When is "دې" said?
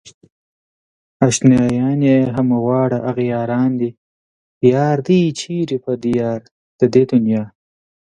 6.93-7.03